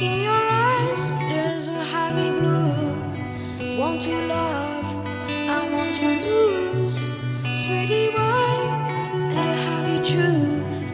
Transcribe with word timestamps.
In 0.00 0.22
your 0.22 0.32
eyes, 0.32 1.10
there's 1.30 1.68
a 1.68 1.84
happy 1.84 2.30
blue. 2.40 3.78
Want 3.78 4.00
to 4.00 4.26
love? 4.26 4.84
I 5.28 5.70
want 5.72 5.94
to 5.94 6.08
lose. 6.26 6.96
Sweetie 7.64 8.08
wine 8.08 9.30
and 9.30 9.48
a 9.50 9.56
happy 9.68 9.98
truth. 10.04 10.93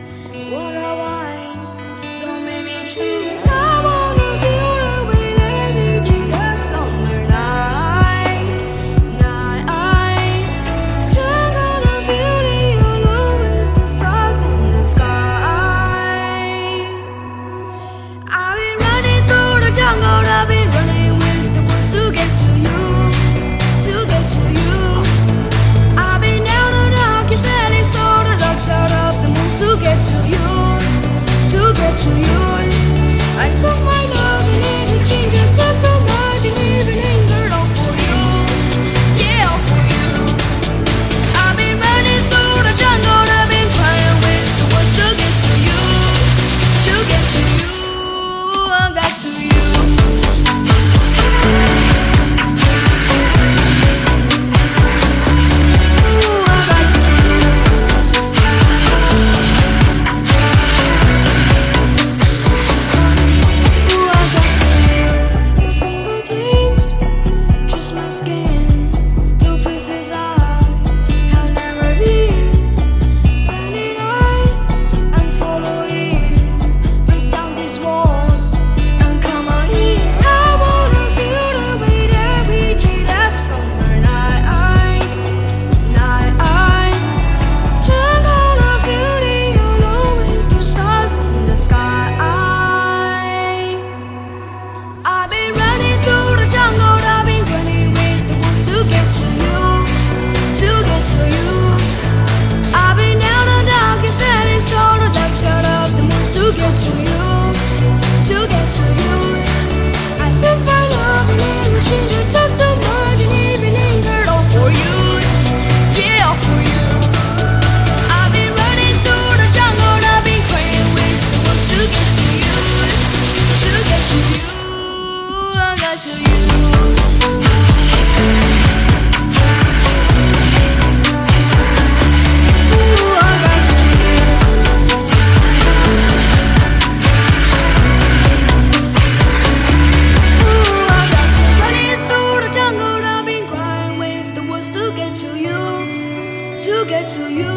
you. 147.43 147.57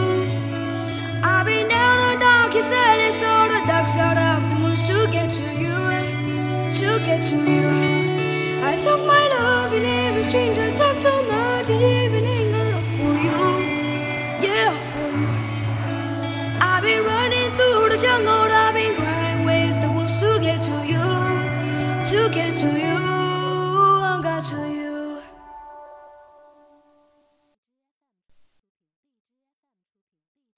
I've 1.23 1.45
been 1.45 1.67
down 1.67 1.95
the 2.03 2.19
darkest 2.19 2.71
alley, 2.71 3.11
so 3.11 3.31
the 3.53 3.59
dark 3.67 3.87
side 3.87 4.19
of 4.31 4.49
the 4.49 4.55
moon 4.55 4.75
to 4.89 4.97
get 5.11 5.29
to 5.39 5.47
you, 5.63 5.75
eh? 5.99 6.07
to 6.79 6.89
get 7.07 7.21
to 7.31 7.37
you. 7.57 7.69
I 8.69 8.71
look 8.85 9.01
my 9.05 9.23
love 9.37 9.73
in 9.73 9.83
every 9.83 10.25
change, 10.31 10.57
I 10.57 10.71
talk 10.71 10.95
too 11.05 11.19
much 11.33 11.69
and 11.69 11.81
even 11.81 12.23
anger 12.37 12.71
for 12.95 13.11
you, 13.25 13.41
yeah 14.45 14.73
for 14.91 15.07
you. 15.19 15.31
I've 16.61 16.83
been 16.83 17.03
running 17.03 17.49
through 17.57 17.89
the 17.89 17.97
jungle, 18.05 18.47
I've 18.63 18.73
been 18.73 18.95
crying 18.95 19.45
ways 19.45 19.79
the 19.79 19.91
was 19.91 20.17
to 20.21 20.39
get 20.41 20.61
to 20.69 20.77
you, 20.93 21.07
to 22.11 22.33
get 22.33 22.55
to 22.63 22.71
you. 22.79 22.92